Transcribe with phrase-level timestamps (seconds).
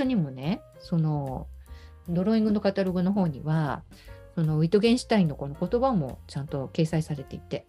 [0.00, 1.46] 書にもね、その
[2.08, 3.82] ドローイングのカタログの方には、
[4.34, 7.66] そのウィトゲンシュタインのこの言葉もちゃんと掲載されていて、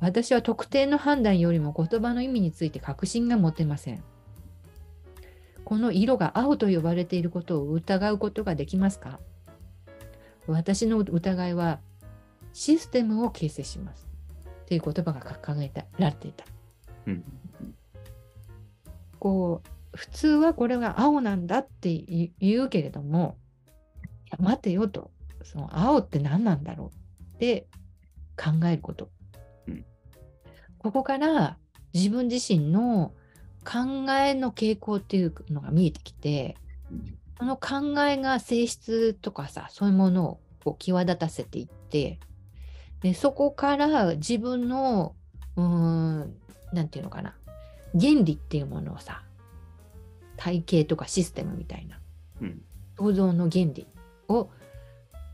[0.00, 4.02] 私は特定の判断よりも言葉の意味について確信が持てません。
[5.64, 9.18] この色が青と呼ばれていることを疑うことができますか？
[10.46, 11.80] 私の疑いは
[12.52, 14.06] システムを形成します。
[14.66, 16.44] という言葉が考えられていた。
[17.06, 17.24] うん
[19.18, 23.36] こう普通はこれが青なんだって言うけれども、
[24.26, 25.10] いや待てよと、
[25.42, 27.66] その青って何なんだろうって
[28.36, 29.10] 考えること。
[29.68, 29.84] うん。
[30.78, 31.56] ここから
[31.92, 33.12] 自分自身の
[33.64, 36.56] 考えの傾向っていうのが見えてきて、
[36.90, 37.18] うん。
[37.38, 42.18] その考えが性質とかさ、そういうものをこう際立たせていって、
[43.02, 45.14] でそこから自分の、
[45.56, 46.34] うーん、
[46.72, 47.34] なんていうのかな、
[47.92, 49.22] 原理っていうものをさ、
[50.44, 51.98] 体系とかシステムみたいな、
[52.42, 52.62] うん
[52.96, 53.88] 創造の原理
[54.28, 54.50] を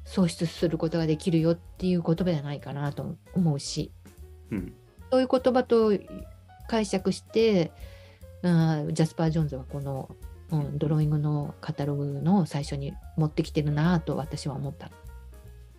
[0.07, 3.93] 創出することができるよっていう言葉じゃないかなと思うし、
[4.51, 4.73] うん
[5.11, 5.93] そういう言葉と
[6.69, 7.73] 解釈して、
[8.43, 10.09] うんジャスパー・ジョーンズはこの、
[10.53, 14.91] うん、ドローイングのカタログの最初に持ってきてるなと私は思った。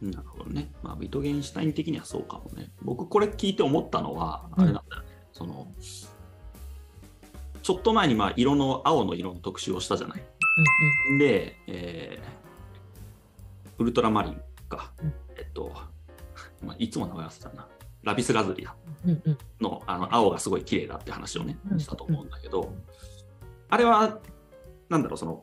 [0.01, 0.69] なるほどね。
[0.83, 2.69] まあ、ビトゲンシュタイン的にはそうかもね。
[2.81, 5.07] 僕、これ聞いて思ったのは、うんあれなんだよね。
[5.31, 5.71] その、
[7.61, 10.23] ちょっと前に、まあ、色の、青の色の特集をしたじゃない？
[11.19, 12.41] で、えー
[13.77, 15.13] ウルトラマリンか、うん。
[15.35, 15.71] えっと、
[16.63, 17.67] まあ、いつも名前忘れたな。
[18.03, 18.67] ラピスラズリ
[19.59, 22.71] のあの青がすごい綺麗だって話をねう、んしたと思うんだけど、
[23.69, 24.19] あれは、
[24.89, 25.41] なんだろう、その、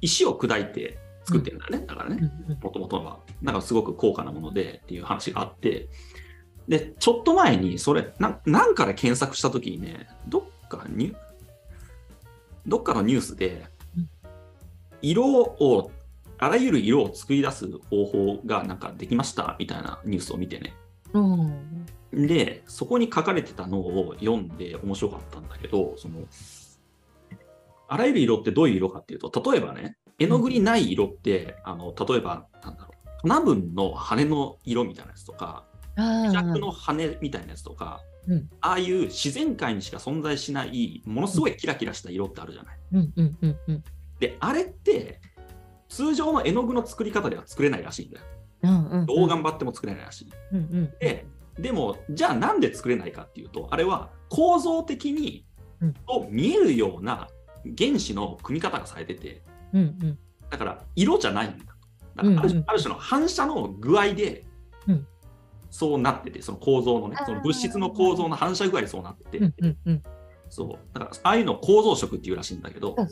[0.00, 1.86] 石を砕いて作ってるんだよね。
[1.86, 2.16] だからね。
[2.46, 2.60] うんうん。
[2.60, 5.90] もともとは、なんかすごく高価なものでっていう話があって、
[6.66, 11.14] で、ちょっと前にそれ、なんなんかで検索したときにね、どっかに、
[12.66, 13.66] どっかのニュースで
[13.96, 14.08] うん、
[15.02, 15.90] 色を、
[16.38, 20.74] あらゆる色を作り出す方法がなんかできましたみたいなニュースを見てね。
[21.12, 21.86] うん。
[22.12, 26.20] で、そこに書かれてたのを読んで面白かったんだけど、その、
[27.88, 32.90] あらゆる色ってどういう色かっていうと、例えばね、絵の具にない色って、あの、例えば、なんだろ
[33.24, 35.64] う、花分の羽の色みたいなやつとか、
[35.96, 42.78] あクジャクーの羽みたいなやつとか、うんああいう自然界にしか存在しない、ものすごいキラキラした色ってあるじゃない。
[42.92, 43.84] うんうんうんうん
[44.20, 45.20] で、あれって、
[45.88, 48.24] 通常の絵の具の作り方では作れないらしいんだよ。
[48.62, 50.32] うんうんどう頑張っても作れないらしい。
[50.52, 51.26] うんうんで、
[51.58, 55.46] でも、じゃあなんで作れないかっていうと、あれは構造的に
[55.80, 57.28] うんと見えるような
[57.78, 60.18] 原子の組み方がされてて、うんうん
[60.50, 61.72] だから色じゃないんだと。
[62.16, 64.44] だからある,、種の反射の具合で
[64.88, 65.06] うん、
[65.70, 70.02] そうなってて、その構造のねその物質の構造の反射具合でそうなってて、うんうんうん。
[70.48, 70.98] そう。
[70.98, 73.04] だから、ああいうのを構造色っていうらしいんだけど、そ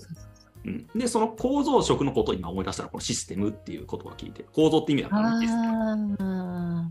[0.65, 6.91] うん、で、その構造色のことを今思い出したら、このシステムっていう言葉を聞いて、構造って意味だからね、システムあ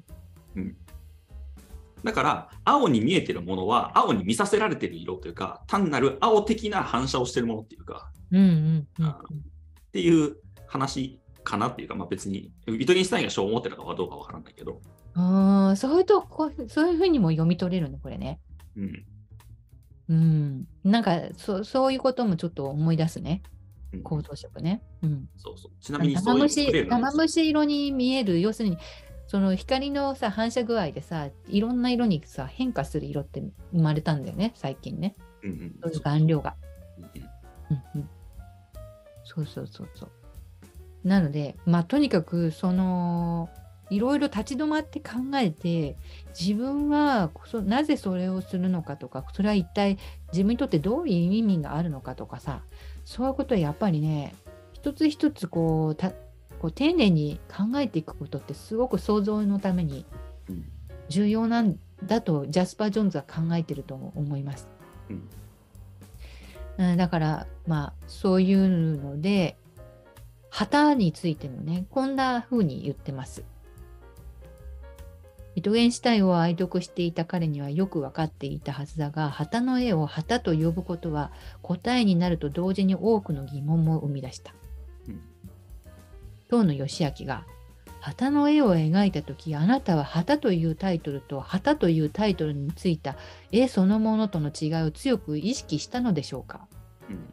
[2.04, 9.10] だから、青に見えてるものは、青に見させられてる色というか、単なる青的な反射をしてるものっていうか、ーうんうんうん。
[9.10, 9.16] っ
[9.92, 10.38] ていう
[10.68, 14.82] 話かなっていうか、まあ別に、ビトゲンシュタインがそう思ってたかどうかわからないけど、
[15.16, 18.40] ああ、そういうとこ、そういうふうにも読み取れるね、これね。
[18.76, 19.06] うん。
[20.10, 20.68] うん。
[20.84, 23.42] なんか、そそういうこともちょっと思い出すね。
[23.94, 24.82] うん構造色ね。
[25.02, 25.30] うん。
[25.38, 25.72] そうそう。
[25.82, 28.78] ちなみにそういう玉虫、色に見える、要するに、
[29.28, 35.16] その光のさ、反射具合でさ、いろんな色にさ、変化する色って生まれたんだよね、最近ね。
[35.44, 36.56] うんうんそういう顔料が。
[37.72, 38.10] うんうん。
[39.24, 41.08] そうそうそうそう。
[41.08, 43.50] なので、まあ、とにかく、その、
[43.90, 45.96] いろいろ立ち止まって考えて、
[46.40, 49.98] 自分はそなぜそれをするのかとか、それは一体
[50.32, 52.62] 自分にとってどういう意味があるのかとかさ、
[53.04, 54.36] そういうことはやっぱりね、
[54.74, 56.12] 一つ一つこう、た
[56.60, 60.06] こう丁寧に考えていくことってすごく想像のために
[60.50, 60.66] うん
[61.08, 64.68] 重要なんだとジャスパー・ジョーンズは考えてると思います。
[65.10, 65.30] うん
[66.78, 69.56] うんだからまあそういうので
[70.50, 73.44] 旗についてもねこんな風に言ってます。
[75.56, 81.32] ビトゲンシュタインを愛読していた彼にはよく分かっていたはずだが旗の絵を旗と呼ぶことは
[81.62, 84.54] 答えになると同時に多くの疑問も生み出した。
[85.08, 85.22] うん。
[86.50, 87.46] 遠野義明が
[88.02, 93.16] 旗の絵を描いた時あなたは旗というタイトルと旗というタイトルについた
[93.52, 96.68] 絵そのものとの違いを強く意識したのでしょうか？
[97.10, 97.26] うん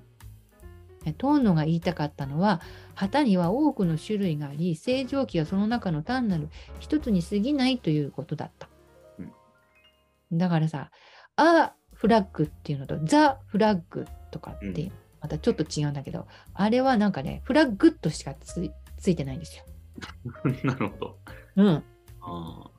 [14.89, 14.93] うん
[15.23, 19.65] またちょっと違うんだけど、あれはなんかね、フラッグとしかつついてないんですよ。
[20.65, 21.19] なるほど。
[21.57, 21.85] うん。
[22.21, 22.71] あ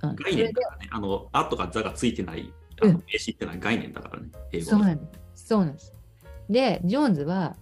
[0.00, 0.88] 概念だからね。
[0.92, 2.52] あの、あとかザがついてない
[2.82, 4.28] あうんの名詞ってのは概念だからね。
[4.52, 5.46] 英語そうなんです。
[5.46, 5.92] そうなんです。
[6.48, 7.56] で、ジョーンズは、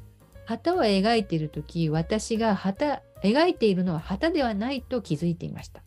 [0.50, 5.80] 旗を描いているとき、私が旗、描いているのは旗ではないと気づいていました。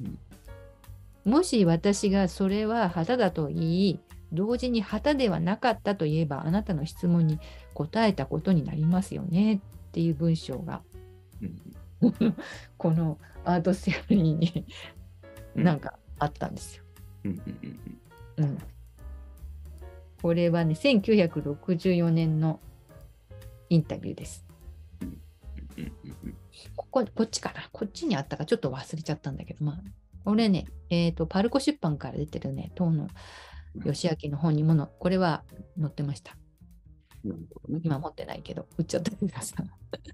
[0.00, 0.18] うん。
[1.30, 4.00] もし私がそれは旗だと言い、
[4.32, 7.38] 同時に旗ではなかったと言えば、あなたの質問に
[7.74, 9.60] 答えたことになりますよねっ
[9.92, 10.82] ていう文章が、
[11.40, 12.34] うん。
[12.76, 14.66] このアートセアリーに
[15.54, 15.62] うん。
[15.62, 16.82] なんかあったんですよ。
[17.24, 17.42] うん
[18.38, 18.58] うん、
[20.22, 22.58] これはね、1964年の
[23.70, 24.44] インタビューです。
[26.76, 27.68] こここっちかな？
[27.72, 29.76] こっちにあったかちょっと忘れちゃったんだけど、まあ、
[30.24, 33.08] これね、えっ、と、パルコ出版から出てるね、東野
[33.84, 35.44] 義明の本にもの、これは
[35.80, 36.36] 載ってました。
[37.24, 37.34] ね。
[37.82, 39.56] 今持ってないけど、売っちゃったけどさ。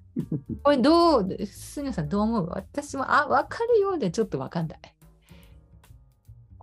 [0.62, 2.48] これどう、杉野さんどう思う？
[2.50, 4.78] 私も、あ、わかるようでちょっとわかんない。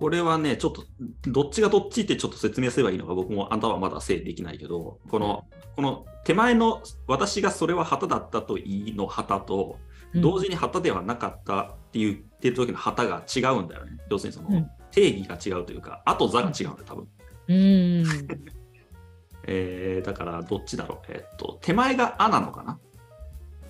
[0.01, 0.83] これはね、ちょっと、
[1.29, 5.45] どっちがどっちってちょっと説明すればいいのか、僕もあんたはまだ整理できないけど、この、
[5.75, 9.77] この手前の私がそれは旗だったといいの旗と、
[10.15, 13.99] 同時に旗ではなかったって言ってる時の旗が違うんだよね。
[14.09, 17.07] 要するにその、うん定義が違うというか、あと座が違うんだよ、多分。
[17.47, 18.27] うーん。
[19.47, 21.11] えーだからどっちだろう。
[21.11, 22.79] えっと、手前があなのかな、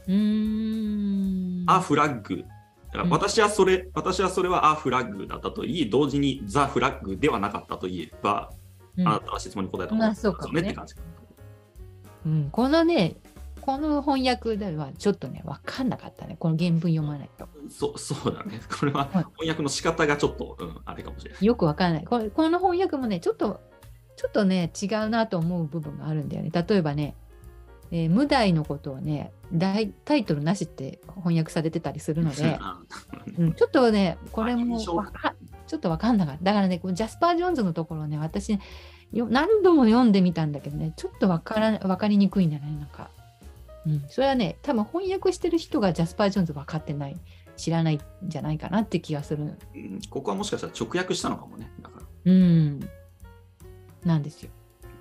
[0.07, 1.69] うーん。
[1.69, 2.45] あフラッグ。
[2.91, 8.51] だからうん私はそれ、私はそれはあフラッグだったと言い、同時にザフラッグではなかったと言えば、
[8.97, 10.95] うんあなたは質問に答えたまあそうかもねって感じ。
[12.25, 13.15] うん、このね、
[13.61, 16.35] この翻訳ではちょっとね、わかんなかったね。
[16.37, 17.47] この原文読まないと。
[17.69, 18.59] そそうだね。
[18.79, 21.45] これははい翻訳の仕方がちょっと、うん、あれかもしれない。
[21.45, 22.03] よくわかんない。
[22.03, 23.61] これこの翻訳もね、ちょっと、
[24.17, 26.51] ちょっとね、違うなと思う部分があるんだよね。
[26.51, 27.15] 例えばね、
[27.91, 32.79] えー無題のことをね大、タイトルなしって翻訳されてたりするので、あ
[33.37, 34.93] うん、ちょっとね、これもちょ
[35.77, 36.43] っとわかんなかった。
[36.43, 38.57] だからね、こうジャスパー・ジョーンズのところね、私、
[39.11, 43.09] よ何度も読んでみたんだけどね、ちょっとわからわかりにくいんだよね、なんか。
[43.85, 47.17] うん、それはね、多分翻訳してる人がジャスパー・ジョーンズ分かってない、
[47.57, 49.43] 知らないんじゃないかなって気がする。
[49.43, 51.69] うんここはもしかしたら直訳したのかもね。
[51.81, 52.79] だからうん。
[54.05, 54.49] なんですよ。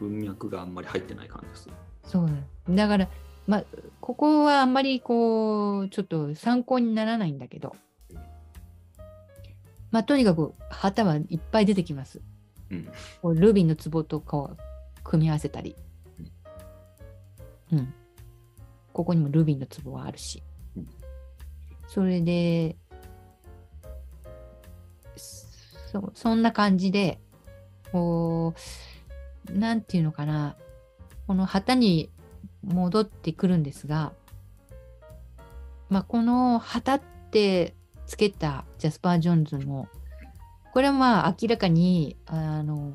[0.01, 1.69] 文脈があんまり入ってない感じです。
[2.11, 2.31] そう
[2.75, 3.09] だから、
[3.47, 3.65] まあ、
[4.01, 7.77] ここはあんまりこう、ちょっと参考にならないんだけど、
[9.93, 12.21] まあ、とにかく旗はいっぱい出てきます。
[12.71, 12.89] うん。
[13.23, 14.57] こうルビーの壺とかを
[15.05, 15.77] 組み合わせたり。
[17.73, 17.95] うん。
[18.93, 20.43] ここにもルビーの壺はあるし
[20.77, 20.89] うん。
[21.87, 22.77] それで、
[25.15, 27.21] そそんな感じで、
[27.93, 28.53] こ
[29.49, 30.57] う、なんていうのかな、
[31.31, 32.11] この旗に
[32.65, 34.13] 戻ってくるんですが、
[35.89, 37.01] まあ、この旗っ
[37.31, 39.87] てつけたジャスパー・ジョーンズの
[40.73, 42.95] これはまあ明らかにあの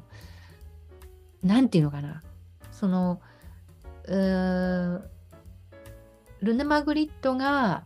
[1.44, 2.24] なんていうのかな
[2.74, 3.22] その
[4.06, 5.00] ル
[6.42, 7.86] ネ・マグリットが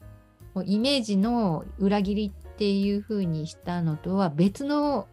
[0.66, 5.08] イメージの裏切りっていう風にしたのとは別の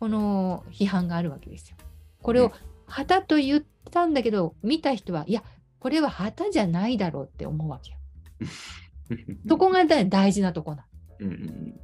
[0.00, 1.76] この批判があるわけですよ。
[2.22, 2.50] これを
[2.86, 5.42] 旗と言ったんだけど見た人はいや
[5.78, 7.98] これは旗じゃないだろうって思うわけよ。
[9.48, 10.86] そこがだ大事なとこな
[11.18, 11.80] うんうん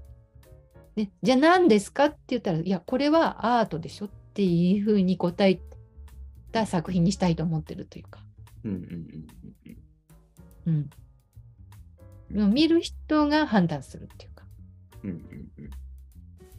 [0.96, 5.60] でじゃあ何ですかって言ったらいやこれはアートでしょっていうふうに答え
[6.50, 8.24] た作品にしたいと思ってるというか、
[8.64, 9.26] うんうんうん
[10.66, 10.74] うん。
[10.74, 10.90] うん、
[12.30, 14.44] でも見る人が判断するっていうか。
[15.04, 15.16] うんうん
[15.58, 15.70] うん。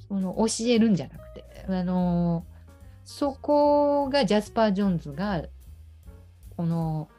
[0.07, 2.50] その教えるんじゃなくて、あのー
[3.03, 5.43] そこがジャスパー・ジョーンズが
[6.55, 7.09] この、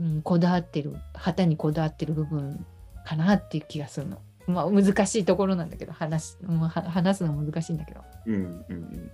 [0.00, 2.64] うん、こだわってる旗にこだわってる部分
[3.04, 4.18] かなっていう気がするの。
[4.46, 8.00] まあ難しいところなんだけど話話すのは難しいんだけど。
[8.26, 9.10] うんうんうんうん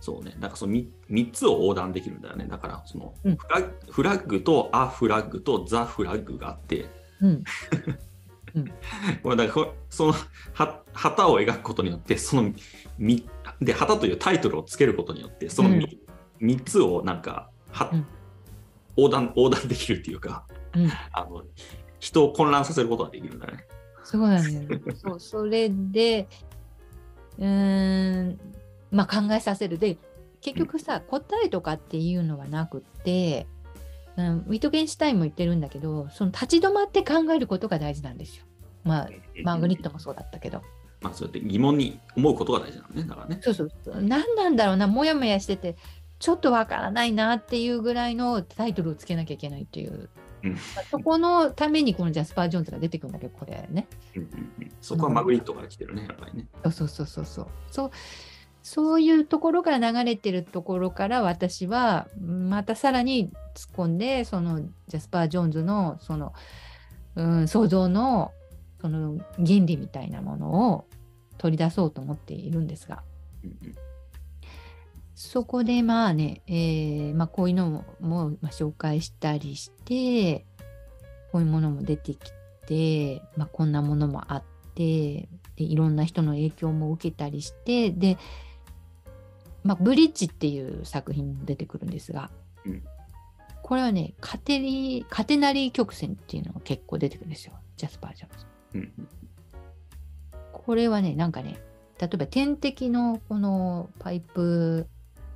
[0.00, 2.46] そうね、なんかその 3, 三つを横断できるんだよね。
[2.46, 6.86] だからそのうんフラッグフラッグとアフラッグとザフラッグがあって、
[7.20, 7.44] うん
[9.22, 10.14] これだからこその
[10.54, 12.52] は旗を描くことによって、その
[12.96, 13.28] み
[13.60, 15.98] で旗というタイトルをつけることによって、その 3,、
[16.40, 18.06] 三つをなんかは、うん
[18.96, 21.44] 横断横断できるっていうか、うんあの
[22.00, 23.64] 人を混乱させることができるんだね。
[24.02, 24.80] そうなんだよね。
[24.96, 26.26] そう、それで、
[27.38, 28.38] うーん、
[28.90, 29.78] まあ考えさせる。
[29.78, 29.98] で、
[30.40, 33.46] 結局さ、答えとかっていうのはなくって、
[34.16, 38.44] うん、ウィトゲンシュタインも言ってるんだけど、その立ち止まって考えることが大事なんですよ。
[38.82, 39.08] まあ、
[39.44, 40.62] マーグリットもそうだったけど。
[41.00, 43.04] まあ、そうやって疑問に思うことが大事なのね。
[43.04, 43.38] だからね。
[43.40, 43.70] そうそう。
[44.02, 45.76] 何なんだろうな、もやもやしてて、
[46.18, 50.08] ちょっとわからないなっていうぐらいのタイトルをつけなきゃいけないっていう、
[50.42, 54.28] うんまあそこのためにこのジャスパー・ジョーンズが出てくるんだけどこれねうんうん
[54.60, 56.46] うんそこはマグリットから来てるね、やっぱりね。
[56.64, 57.90] そうそうそうそうそうそう
[58.62, 66.34] そういうところから流れてるところから私はまたさらに突っ込んでそのジャスパー・ジョーンズのその、
[67.14, 68.32] うん、想像の
[68.80, 70.84] その原理みたいなものを
[71.38, 73.02] 取り出そうと思っているんですが。
[75.14, 80.46] そこでまあね、えーまあ、こういうのも紹介したりして
[81.32, 82.30] こういうものも出てき
[82.66, 84.42] て、まあ、こんなものもあっ
[84.76, 88.16] てでいろんな人の影響も受けたりしてで、
[89.64, 92.30] まあ、ブリッジっていう作品も出てくるんですが、
[92.64, 92.84] うん。
[93.64, 97.54] これはねカテリカテナリー曲線っていうのが結構出てくるんですよ。
[97.76, 98.38] ジャスパー・ジョーン。
[98.38, 98.46] ズ。
[98.74, 99.08] うんうん
[100.52, 101.58] これはね、なんかね、
[101.98, 104.86] 例えば点滴のこのパイプ、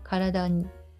[0.04, 0.50] 体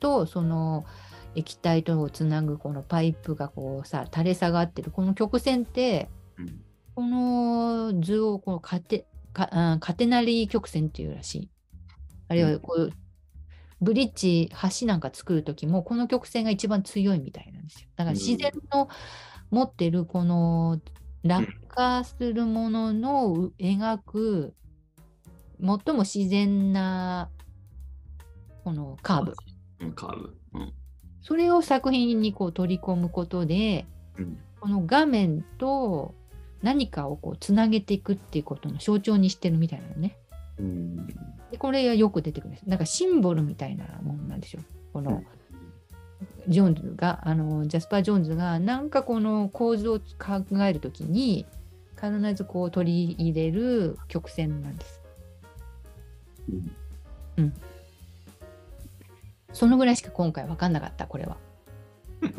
[0.01, 0.87] とその
[1.35, 6.09] 液体とをつなぐこのパイプがこうさ、垂れ下がってる、この曲線って、
[6.39, 11.51] うんこの図をこうカテカあカテナリー曲線っていうらしい。
[12.29, 12.93] あるいはこう、
[13.81, 17.89] ブリッジ、橋なんか作るときも、この曲線が一番強いみたいなんですよ。
[17.97, 18.89] だから自然の
[19.51, 20.81] 持ってるこの
[21.25, 24.55] 落下するもののう描く
[25.61, 27.31] 最も自然な
[28.65, 29.35] このカーブ。
[29.81, 30.37] うん、カーブ。
[30.55, 30.73] うん
[31.25, 33.87] それを作品にこう取り込むことで、
[34.19, 36.15] うんこの画面と
[36.63, 40.17] 何かをこうつなげていくっていうことの象徴にしてるみたいなのね。
[40.59, 41.07] うん
[41.51, 42.69] でこれがよく出てくるんです。
[42.69, 44.63] なんかシンボルみたいなものなんですよ。
[44.93, 45.23] この
[46.49, 51.47] ジョーンズが、あのジャスパー・ジョーンズがなんかこの構図を考えるときに
[51.97, 55.01] 必ずこう取り入れる曲線なんです。
[57.37, 57.53] うん
[59.53, 61.37] そのぐらいしか今回分かんなかった、これは。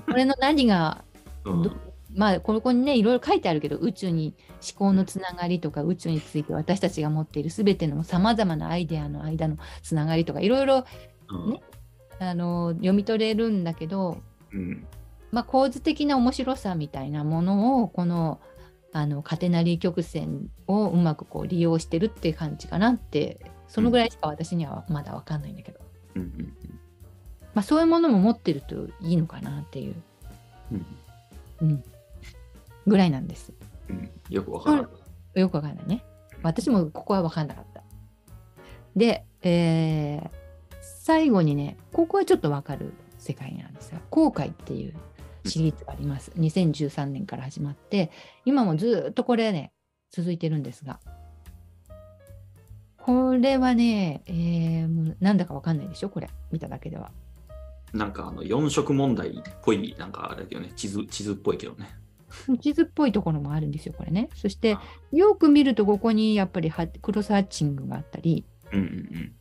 [0.07, 1.03] これの何が
[1.45, 1.71] うんど
[2.15, 10.85] まあここにねいろいろ書いてあるけど宇宙に思考のつながりとか宇宙について私たちが持っている全てのさまざまなアイデアの間のつながりとかいろいろ
[11.29, 11.61] うんね
[12.29, 14.17] あの読み取れるんだけど、
[14.51, 14.85] うん
[15.31, 18.39] まあ、構図的な面白さみたいなものをこの
[18.91, 25.79] あのカテナリー曲線をうまくこう利用してるっていう感じかなってそのぐらいしか私にはまだ分かんないんだけど、
[26.15, 26.53] うんうん
[27.55, 29.95] まあ、そういうものも持ってるといいのかなっていう、
[30.71, 30.85] うん
[31.61, 31.83] うん、
[32.85, 33.51] ぐらいなんです。
[33.89, 34.87] うんよくわからな
[35.35, 35.39] い。
[35.39, 36.03] よくわかんないね。
[36.43, 37.83] 私もここは分かんなかった。
[38.95, 40.42] で、えー
[41.03, 44.93] 最後にね、ここはちょっとわかる世界なんですが、後悔っていう
[45.45, 46.31] シリーズがあります。
[46.37, 48.09] 2013年から始まって、
[48.45, 49.73] 今もずっとこれね、
[50.11, 51.01] 続いてるんですが、
[52.95, 57.11] これはね、えーなんだかわかんないでしょ、これ、見ただけでは。
[57.91, 61.89] なんかあの4色問題っぽい、なんかあれだけどね、地図地図っぽいけどね。
[62.61, 64.29] 地図っぽいところもあるんですよ、これね。
[64.35, 64.77] そして、
[65.11, 68.79] よく見ると、ここにやっぱりハクロスハッチングがあったり、うん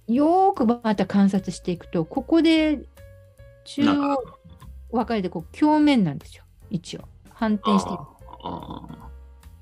[0.09, 2.83] うんよーくまた観察していくと、ここで
[3.65, 4.25] 中央
[4.91, 7.03] 分かれてこう鏡面なんですよ、一応。
[7.33, 7.91] 反転して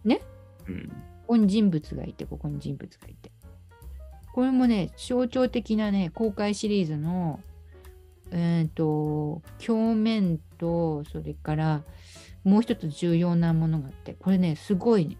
[0.05, 0.21] ね？
[0.67, 0.93] うん。
[1.31, 3.31] こに人物がいて、ここに人物がいて。
[4.33, 7.41] これもね、象徴的なね、公開シリーズの、
[8.33, 11.83] えっ、と、鏡面と、それから
[12.43, 15.17] もう一つ重要なものがあって、これね、すごい、ね、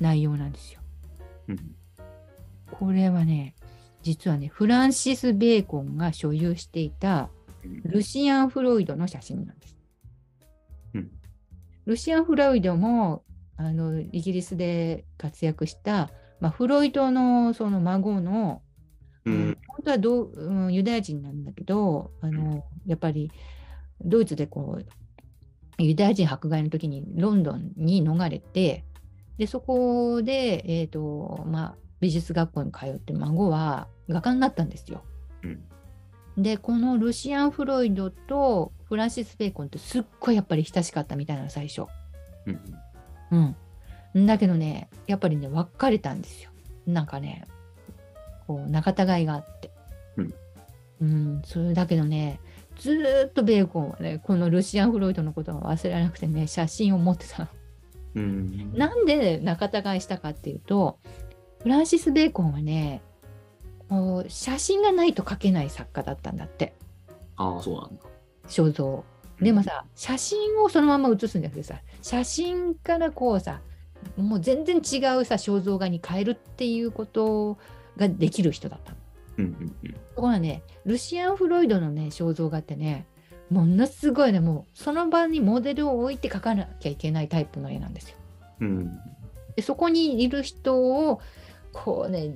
[0.00, 0.80] 内容なんですよ。
[1.48, 1.74] うん。
[2.70, 3.54] これはね、
[4.06, 7.28] 実はね、フランシス・ベーコンが所有していた
[7.64, 7.82] うん。
[7.82, 9.76] ルシアン・フロイドの写真なんです。
[10.94, 11.10] うん。
[11.86, 13.24] ルシアン・フロイドも
[13.56, 18.62] あのイギリスで活躍した、まあ、フロイドのその孫の、
[19.24, 19.58] うん。
[19.66, 23.32] 本当はどう、うん、ユダヤ人なんだけどあのやっぱり
[24.00, 28.84] ドイツでこうユダヤ人迫害の時にロンドンに逃れて
[29.36, 35.02] でそこで、えーとまあ、美術学校に通って孫は画家になったんですよ。
[35.42, 35.64] うん
[36.38, 41.86] でこのルシアン・フロイドとフランシス・ベーコンってすっごいやっぱり親しかったみたいなの最初。
[42.46, 42.50] う
[43.38, 43.54] ん
[44.14, 44.26] うん。
[44.26, 46.50] だけどねやっぱりね別れたんですよ。
[46.86, 47.44] なんかね
[48.46, 49.70] こう仲違いがあって。
[50.18, 50.34] うん。
[50.98, 52.40] うん、それだけどね
[52.78, 57.48] ずーっとベーコンはねこのルシアン・フロイドのことは忘れられなくてね写真を持ってたの。
[58.16, 60.98] うんなんで仲違いしたかっていうと
[61.62, 63.02] フランシス・ベーコンはね
[64.28, 66.74] 写真がないと描けない作家だったんだって
[67.36, 68.02] ああ、そうなんだ。
[68.48, 69.04] 肖像。
[69.40, 73.60] でもさ写真をそのまま写すんじゃなくてさ写真からこうさ
[74.16, 77.58] もう全然違うさ肖像画に変えるっていうこと
[77.96, 78.98] ができる人だったの。
[79.38, 79.92] うんうんうん。
[79.92, 83.06] ところがね、ルシアン・フロイドのね、肖像画ってね、
[83.50, 88.16] ものすごいね、もうその場にモデルを置いて描かなきゃいけないタイプの絵なんですよ。
[88.60, 88.90] うん
[89.56, 91.20] でそこにいる人を
[91.84, 92.32] こうね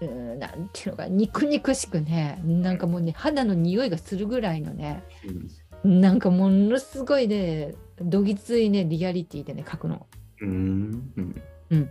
[0.00, 5.02] うんなんていうのか肉肉しくねなんかもうね肌の匂いがするぐらいのね
[5.82, 10.06] うんなんかものすごいねどぎついねリアリティでね描くの。
[10.40, 11.12] うん
[11.70, 11.90] うん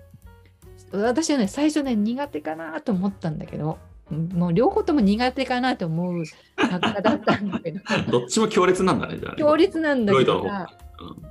[0.91, 3.79] 私はね最初ね苦手かなと思ったんだけど
[4.11, 7.79] もう両方とも苦手かなと思う作家だったんだけど
[8.11, 9.37] どっちも強烈なんだね、じゃあね。
[9.39, 10.69] 強烈なんだけどさが。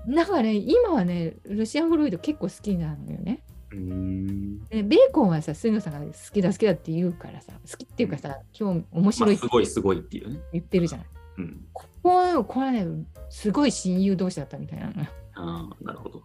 [0.06, 3.42] なんかね今はねルシアン・フロイド結構好きなのよね。
[3.72, 4.64] うん。
[4.66, 10.40] でベーコンはさ杉野さんが好きだ好きだって言うからさ好きっていうかさ今日面まあ、白いってすごいすごいっていうね。
[10.52, 11.06] 言ってるじゃない。
[11.38, 11.64] うん。
[11.72, 12.86] こここれね
[13.30, 15.08] すごい親友同士だったみたいなのよ。
[15.34, 16.22] ああ、なるほど。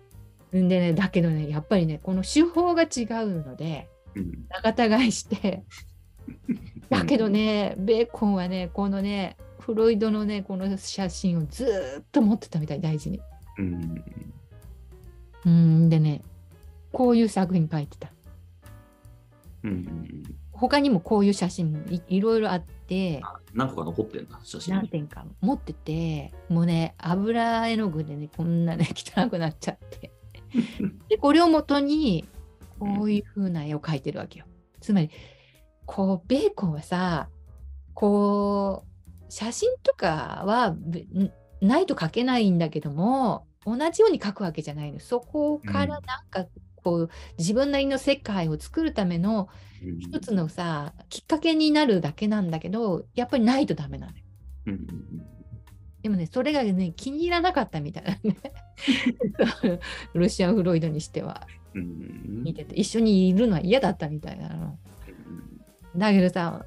[0.52, 4.46] でねだけどねやっぱりねこの手法が違うのでうん。
[4.50, 5.64] 仲違いして
[6.90, 13.22] だけどねベーコンはねこのねフロイドのねこの写真をずーっと持ってたみたい大事に。
[13.58, 14.04] うん。
[15.46, 16.22] うんでね
[16.98, 18.12] こういう作品書いてた。
[19.64, 20.24] うん。
[20.52, 24.80] 他にもこういう写真もいいろいろあってあ何個か残ってんだ、写真に。
[24.80, 30.12] 何点か持っててもうね油絵の具でねこんなね 汚くなっちゃって
[31.08, 32.28] でこれをもとに
[32.80, 34.46] こういう風な絵を描いてるわけよ。
[34.82, 35.12] つまり
[35.86, 37.30] こうベーコンはさ
[37.94, 40.76] こう写真とかは
[41.62, 46.02] ないと描けないんだけども同じように描くわけじゃないのそこからなん
[46.32, 46.48] か
[46.88, 49.50] こう自分なりの世界を作るための
[50.00, 54.14] 一つのさきっかけになるだけなんだけどやっぱりないとダメなの。
[54.68, 54.88] うん
[56.02, 58.38] でもねそれがね気に入らなかったみたいなね
[60.14, 64.80] ロシアン・フロイドにしてはうん見てて一緒にいるのは嫌だったみたいなの。
[65.98, 66.66] だけどさ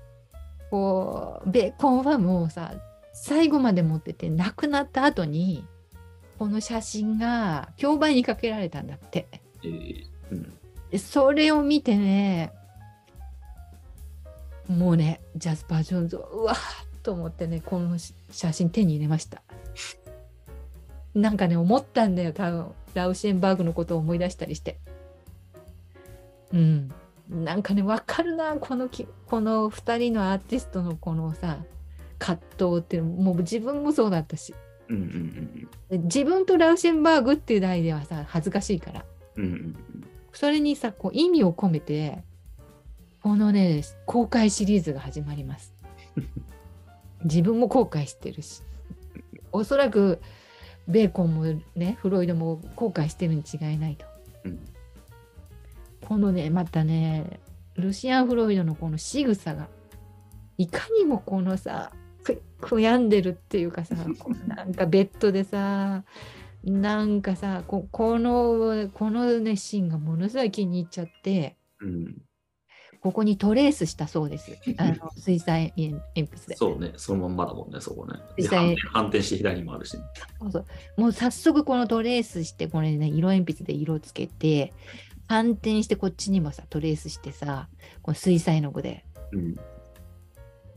[0.70, 2.74] こうベーコンはもうさ
[3.14, 5.64] 最後まで持ってて亡くなった後に
[6.38, 9.26] この写真が競売にかけられたんだって。
[9.64, 10.09] えー
[10.90, 12.52] でそれを見てね
[14.68, 19.42] もうねジャスパー・ジョーンズをうわーっと思ってねこのし写真手に入れました。
[21.14, 22.66] なんかね思ったんだよ多分。
[22.94, 24.78] ラウシェンバーグのことを思い出したりして。
[26.52, 26.92] うん。
[27.28, 31.58] なんかね分かるなこのきこの2人のアーティストのこのさ
[32.18, 34.54] 葛藤っていうのもう自分もそうだったし。
[34.88, 39.04] うんうんで自分とラウシェンバーグっていう題ではさ恥ずかしいから。
[39.36, 42.22] うんうんうんそれにさこう意味を込めて
[43.22, 45.74] このね公開シリーズが始まります。
[47.24, 48.62] 自分も後悔してるし
[49.52, 50.20] おそらく
[50.88, 51.44] ベーコンも
[51.76, 54.06] ねフロイドも後悔してるに違いないと。
[54.44, 54.58] うん
[56.10, 57.38] このねまたね
[57.76, 59.68] ルシアン・フロイドのこの仕草が
[60.58, 61.92] いかにもこのさ
[62.24, 63.94] く悔やんでるっていうかさ
[64.48, 66.02] なんかベッドでさ
[66.64, 71.56] なんかさここのこのねシーンがものすごい気に入っちゃって。
[71.80, 72.22] うん。
[73.00, 74.58] ここにトレースしたそうです。
[74.76, 76.56] あの 水彩鉛筆で。
[76.56, 78.18] そうね、そのまんまだもんね、そこね。
[78.36, 80.02] で実際反転反転して左にもあるしね。
[80.38, 80.66] そうそう。
[80.98, 84.74] もう早速このトレースしてこれね色鉛筆で色つけて
[85.28, 87.70] 反転してこっちにもさトレースしてさ
[88.02, 89.06] この水彩の具で。
[89.32, 89.56] うん。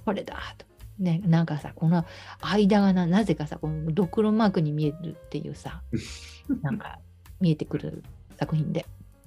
[0.06, 0.73] これだと。
[1.00, 2.06] ね、なんかさこの
[2.42, 5.82] 間がななぜかさこのドクロマークに見えるっていうさ
[6.62, 7.00] なんか
[7.40, 8.04] 見えてくる
[8.38, 8.86] 作品で。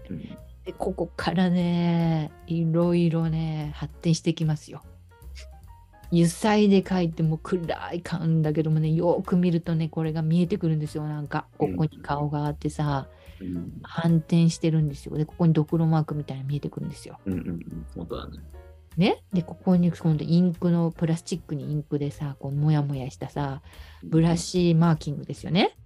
[0.09, 0.21] うん。
[0.65, 4.83] でここからねいろいろね発展してきますよ。
[6.13, 11.07] 油彩で描いても暗い感だけどもねよく見るとねこれが見えてくるんですよ。
[11.07, 13.09] なんかここに顔があってさ
[13.41, 13.81] うん。
[13.83, 15.17] 反転してるんですよ。
[15.17, 17.19] でここにドクロマークみたいなの見えてくるんですよ。
[17.27, 18.39] うんうんうん、本当だね。
[18.97, 23.61] ね、でここに今度インクのプラスチックにインクでさこうモヤモヤしたさ
[24.03, 25.77] ブラシマーキングですよね。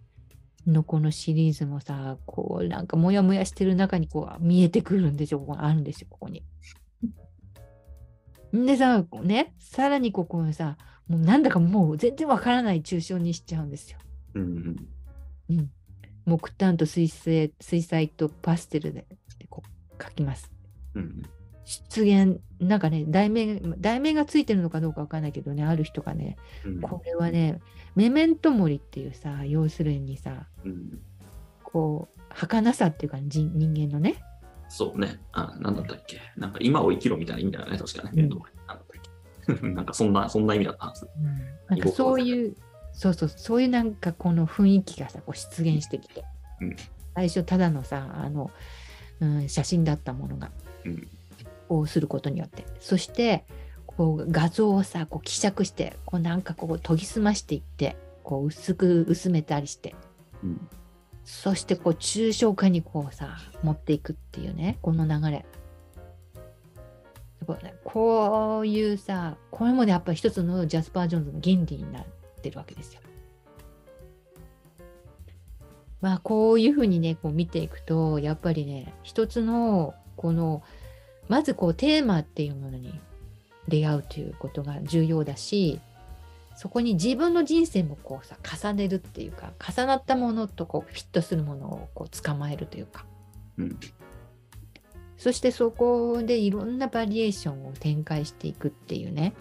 [0.66, 6.44] のこのシリーズもさこうなんかモヤモヤしてる中にこう見えてくるんですよここあるんですよここに。
[8.56, 8.66] ん？
[8.66, 10.76] でさこうねさらにここにさ
[11.08, 13.98] もうなんだかもう全然わからない抽象にしちゃうんですよ。
[14.34, 14.88] うんうん
[15.48, 15.70] うん、
[16.26, 19.06] 木炭と水性水彩とパステルで
[19.38, 20.48] でこう描きます。
[20.94, 21.22] うん
[21.70, 26.80] 出現なんかね題名題名がついてるのかどうかわかんないけどねある人がねうん。
[26.80, 27.60] これはね
[27.94, 31.00] メメントモリっていうさ要するにさうん。
[31.62, 34.22] こう儚さっていうか人人間のね。
[34.68, 35.20] そうね。
[35.32, 36.20] あ、なんだったっけ？
[36.36, 38.22] なんか今を生きろみたいな意味だよね、確かね。
[38.22, 39.74] うん。
[39.74, 41.08] なん かそんな、そんな意味だったはず。
[41.68, 42.56] なんかそういう
[42.92, 46.24] そうそうそういうなんかこの雰囲気がさこう出現してきて、
[46.60, 46.76] うん。
[47.14, 48.50] 最初ただのさあの、
[49.20, 50.50] うん、写真だったものが。
[50.84, 51.08] うん
[51.70, 52.66] こうすることによって。
[52.80, 53.44] そして
[53.86, 59.94] ここう画像をさこう希釈してこうなんかこう研ぎ澄ましていってこう薄く薄めたりして。
[60.42, 60.68] うん。
[61.22, 65.46] そしてこう抽象化にこうさ持っていくっていうねこの流れ。
[67.38, 67.74] すごいね。
[67.84, 72.04] こういうさこれもねやっぱり一つのジャスパー・ジョーンズの原理になっ
[72.42, 73.00] てるわけですよ。
[76.00, 80.64] まあこういうふうにねこう見ていくとやっぱりね一つのこの
[81.30, 82.98] まずこうテーマっていうものに
[83.68, 85.78] 出会うということが重要だし
[86.56, 93.06] そこに自分の人生もこうさ重ねるっていうか重なったものとこうフィットするものをこう捕まえるというか。
[93.58, 93.78] うん。
[95.16, 99.32] そしてそこでいろんなバリエーションを展開していくっていうね。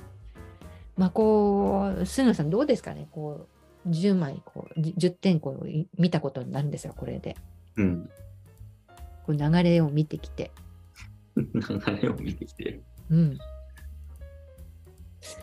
[0.95, 3.07] まあこう菅野さんどうですかね。
[3.11, 3.47] こ
[3.85, 7.35] う10枚こうじ10点こうい見たことになるんですよこれで。
[7.77, 8.09] うん。
[9.25, 10.51] こう流れを見てきて
[11.41, 12.81] 流れを見てきて。
[13.09, 13.37] うん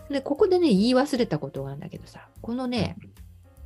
[0.09, 2.97] でここでね言い忘れたことがあるんだけどさこのね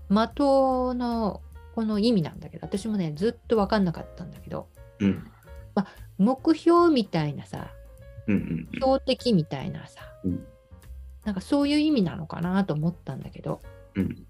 [0.08, 1.40] 的の
[1.74, 5.24] この意味なんだけど私もねずっと分かんなかったんだけどうん。
[6.18, 7.70] 目標みたいなさ
[8.26, 10.44] うんうん標的みたいなさ、うん
[11.24, 13.60] なんかそういう意味なのかなと思ったんだけど
[13.94, 14.26] うん。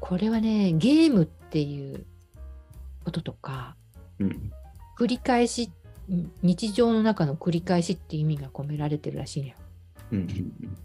[0.00, 2.06] これはねゲームっていう
[3.04, 3.76] こととか
[4.20, 4.52] うん。
[4.98, 5.77] 繰り返しうん
[6.42, 9.54] 日常の中の繰り返しって意味が込められてるらしいのよ。
[10.12, 10.18] うん。
[10.18, 10.76] うん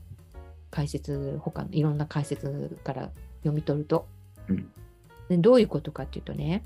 [0.73, 4.07] 解説他のいろんな解説から読み取ると、
[4.49, 4.71] うん。
[5.29, 6.63] でどういうことかっていうとね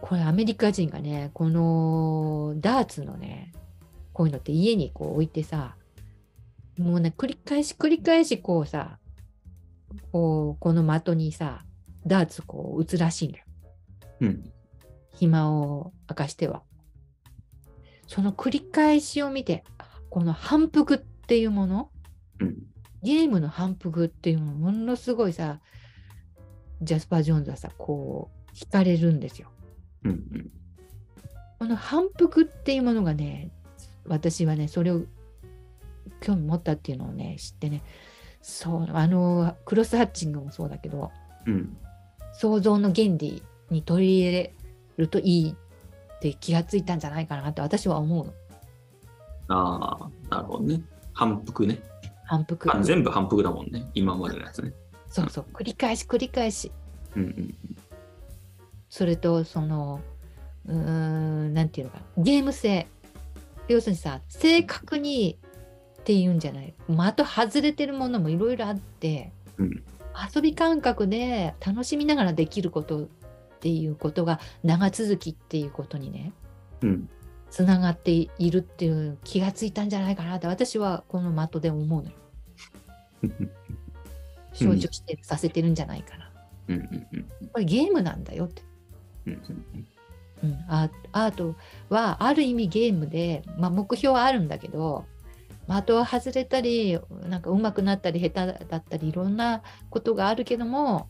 [0.00, 3.52] これアメリカ人がねこのダーツのね
[4.12, 5.76] こういうのって家にこう置いてさ
[6.78, 8.98] もうね繰り返し繰り返しこうさ
[10.10, 11.60] こうこの的にさ
[12.06, 13.44] ダーツこう打つらしいのよ。
[14.22, 14.52] うん。
[15.14, 16.62] 暇を明かしては
[18.06, 19.64] その繰り返しを見て
[20.10, 21.90] この反復っていうもの
[22.40, 22.56] うん。
[23.02, 25.60] ゲームの反復っていうのもものすごいさ
[26.82, 29.48] ジャスパー・ジョーンズはさこう惹かれるんですよ。
[30.04, 30.50] うんうん。
[31.58, 33.50] この反復っていうものがね
[34.06, 35.02] 私はねそれを
[36.20, 37.82] 興味持ったっていうのをね知ってね
[38.42, 41.10] そうあのクロスハッチングもそうだけど
[41.46, 41.76] うん。
[42.32, 44.54] 想像の原理に取り入れ
[44.98, 45.56] るといい
[46.16, 48.32] って気がついたんじゃないかなと私は思うの。
[49.48, 50.82] ああ、なるほどね。
[51.12, 51.78] 反復ね。
[52.24, 52.74] 反復。
[52.74, 53.86] あ全部反復だもんね。
[53.94, 54.72] 今までのやつね。
[55.08, 55.44] そうそう。
[55.52, 56.72] 繰り返し繰り返し。
[57.14, 57.54] うんうん
[58.88, 60.00] それとその
[60.66, 62.22] うーんなんていうのかな。
[62.22, 62.86] ゲーム性。
[63.68, 65.38] 要するにさ正確に
[66.00, 66.72] っていうんじゃない。
[66.88, 69.82] 的外れてるものもいろいろあって、うん。
[70.34, 73.08] 遊び感覚で楽しみながらできること
[73.66, 76.32] っていうことが長続きっていうことにね
[76.82, 77.08] うん。
[77.50, 82.16] つながっているっていう気がついたんじゃないかなって私はこの的で思うのよ。
[83.24, 83.50] うん。
[84.52, 86.30] 象徴してさせてるんじゃないかな、
[86.68, 88.62] うんうんうんこれゲームなんだよって。
[89.26, 89.86] うんうん
[90.44, 91.56] うん、アート
[91.88, 95.06] はある意味ゲームで、まあ、目標はあるんだけど
[95.66, 101.08] 的は外れたりなんか上手くなったり下手だったりいろんなことがあるけども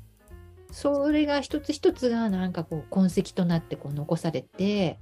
[0.71, 4.99] それが一つ一つがなんかこう痕跡となってこう残されて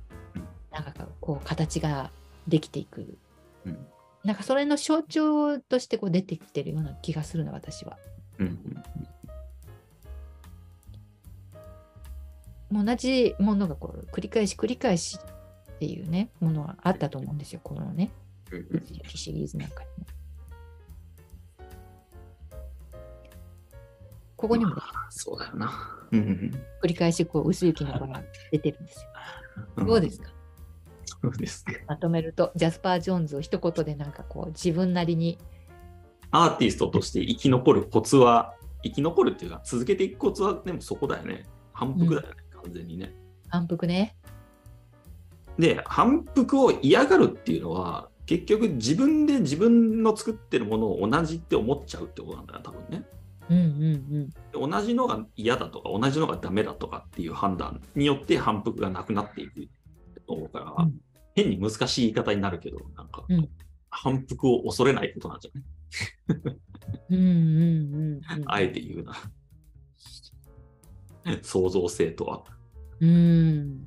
[0.70, 2.10] なんかこう形が
[2.46, 3.16] できていく
[3.66, 3.86] うん
[4.24, 7.98] なんかそれの象徴としてこう出てきてるような気がするの私は。
[8.38, 8.82] うんうん
[12.72, 18.10] 同じものがこう繰り返し繰り返しっていうねものはあったと思うんですよこのね
[18.50, 20.06] うんうんシリーズなんかにも。
[24.36, 25.72] ここにもね、そうだよな。
[26.12, 29.08] うんうん繰り返しこう薄雪の子が出てるんですよ。
[29.76, 29.86] うん。
[29.86, 30.30] どうですか？
[31.22, 31.84] そうですね。
[31.88, 35.38] まとめるとジャスパー・ジョーンズを一言でなんかこう自分なりに
[36.30, 41.44] アーティストとして生き残るコツは、生き残るっていうか、続けていくコツは、でもそこだよね。
[41.72, 43.14] 反復だよね、完全にね。
[43.48, 44.16] 反復ね。
[45.56, 53.04] で、反復を嫌がるっていうのは、結局自分で自分の作ってるものを同じって思っちゃうってことなんだよ、多分ね。
[53.50, 54.70] うんうんうん。
[54.70, 59.68] 同じのが嫌だとか、同じのがダメだとかっていう判断によって反復がなくなっていく
[60.26, 61.00] と思うから、うん
[61.36, 63.48] 変に難しい言い方になるけど、なんか、うん
[63.90, 66.42] 反復を恐れないことなんじゃない、
[67.10, 67.30] うんうんう
[67.98, 68.42] んうん。
[68.46, 69.14] あえて言うな。
[71.42, 72.44] 創造性とは。
[73.00, 73.86] うん。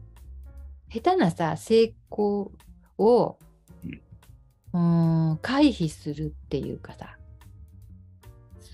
[0.89, 2.51] 下手なさ、成功
[2.97, 3.37] を、
[4.73, 7.16] うん、回避するっていうかさ、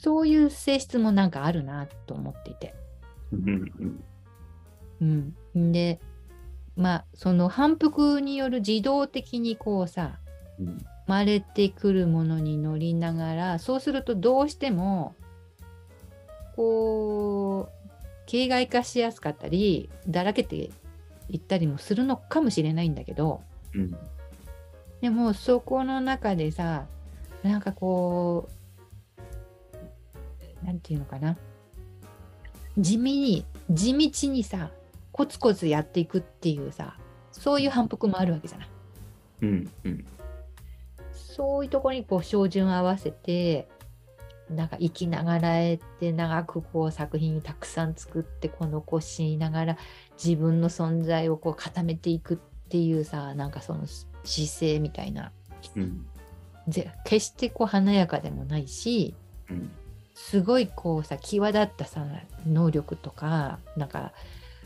[0.03, 2.75] そういう性質もなんかあるなと思っていて。
[5.01, 5.33] うん。
[5.71, 5.99] で、
[6.75, 10.19] まあ、その反復による自動的にこうさ、
[10.59, 15.15] うんまれてくるものに乗りながらそうするとどうしても
[16.55, 17.89] こう
[18.25, 20.69] 形骸化しやすかったりだらけて
[21.29, 23.41] いったりもするのかもしれないんだけど
[23.73, 23.97] うん。
[25.01, 26.85] でもそこの中でさ
[27.43, 28.62] なんかこう
[30.63, 31.37] なんていうのかな
[32.77, 34.71] 地味に地道にさ
[35.11, 36.97] コツコツやっていくっていうさ
[37.31, 38.67] そういう反復もあるわけじゃない。
[39.41, 39.71] うん。
[39.83, 40.05] うん。
[41.13, 43.67] そういうところにこう照準を合わせて
[44.49, 49.77] なんか生きながらえて長くこう作品たくさん作ってこう残しながら
[50.23, 52.37] 自分の存在をこう固めていくっ
[52.69, 55.31] ていうさなんかその姿勢みたいな
[55.75, 56.05] うん。
[56.67, 59.15] ぜ決してこう華やかでもないし
[59.49, 59.71] うん。
[60.13, 62.05] すごいこうさ際立ったさ
[62.47, 64.13] 能力とかなんか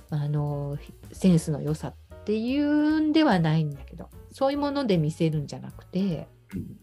[0.09, 0.77] あの
[1.11, 1.93] センスの良さっ
[2.25, 6.79] ていうんではないんだけどそういうもので見せるんじゃなくてうん。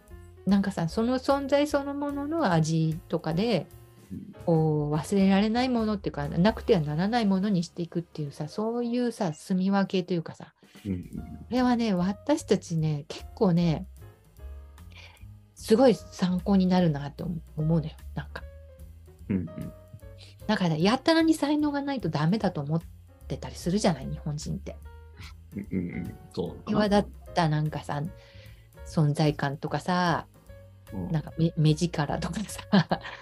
[0.47, 3.67] なんかさその存在そのものの味とかで
[4.45, 10.53] こう忘れられないものっていうかなくてはならないものにしていくっていうさそういうさ住み分けというかさ
[10.85, 11.05] うん。
[11.05, 11.09] こ
[11.51, 13.87] れはね私たちね結構ね
[15.55, 17.25] すごい参考になるなと
[17.57, 18.43] 思うのよなんか。
[19.29, 19.47] うん。
[20.47, 22.81] だからやったらに才能がないとダメだと思っ
[23.29, 24.77] てたりするじゃない日本人って。
[25.57, 25.67] うん。
[25.71, 26.15] うん。
[26.33, 26.71] そう。
[26.71, 28.03] 際立ったなんかさ
[28.87, 30.27] 存在感とかさ
[30.93, 32.63] うんなんか目目力とかさ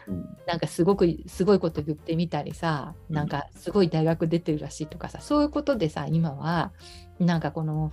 [0.08, 0.36] うん。
[0.46, 6.72] なんかすごくすごいこと言ってみたりさうんなんかすごい大学出てるらしいとかさそういうことでさ今は
[7.18, 7.92] なんかこの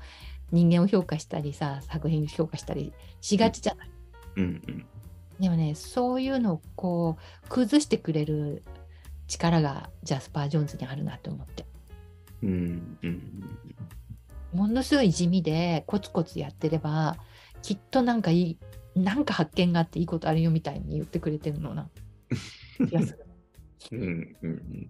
[0.52, 3.90] 人間を評価したりさ作品を評価したりしがちじゃない。
[4.38, 4.44] うん。
[4.44, 4.86] うん。
[5.40, 8.64] でもねそういうのをこう崩してくれる
[9.28, 11.66] 力がジャスパー・ジョーンズにあるなと思って。
[12.44, 12.98] うん。
[13.04, 13.60] うん。
[14.54, 17.18] ものすごい地味でコツコツやってれば
[17.62, 18.60] きっとなんかいい
[18.96, 21.90] なんか発見があっていいことあるよみたいに言ってくれてるのな
[22.78, 23.26] 気がする。
[23.92, 24.36] うん。
[24.42, 24.90] うん。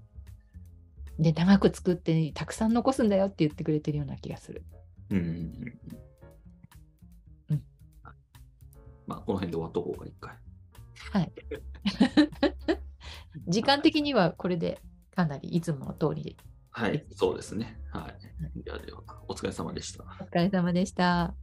[1.19, 4.63] で長く作ってたくさん残すんだよって言ってくれてるような気がする。
[5.11, 5.79] うん
[9.09, 10.37] まあ、この辺で終わっとこうか、一回。
[11.11, 11.31] はい。
[13.49, 14.79] 時間的にはこれで
[15.15, 16.37] かなりいつもの通り
[16.69, 17.81] はい、そうですね。
[17.91, 18.13] は
[18.55, 18.63] い。
[18.63, 20.03] ではでは、お疲れ様でした。
[20.03, 21.33] お疲れ様でした。